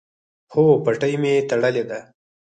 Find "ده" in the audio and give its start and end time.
1.89-1.99